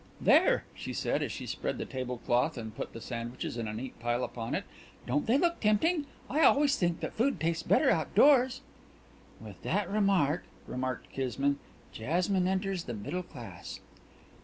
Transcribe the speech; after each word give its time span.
"There!" 0.19 0.63
she 0.73 0.93
said, 0.93 1.21
as 1.21 1.31
she 1.31 1.45
spread 1.45 1.77
the 1.77 1.85
table 1.85 2.17
cloth 2.17 2.57
and 2.57 2.75
put 2.75 2.91
the 2.93 3.01
sandwiches 3.01 3.55
in 3.55 3.67
a 3.67 3.73
neat 3.75 3.99
pile 3.99 4.23
upon 4.23 4.55
it. 4.55 4.63
"Don't 5.05 5.27
they 5.27 5.37
look 5.37 5.59
tempting? 5.59 6.07
I 6.27 6.41
always 6.41 6.75
think 6.75 7.01
that 7.01 7.13
food 7.13 7.39
tastes 7.39 7.61
better 7.61 7.91
outdoors." 7.91 8.61
"With 9.39 9.61
that 9.61 9.87
remark," 9.91 10.45
remarked 10.65 11.11
Kismine, 11.13 11.59
"Jasmine 11.91 12.47
enters 12.47 12.85
the 12.85 12.95
middle 12.95 13.21
class." 13.21 13.79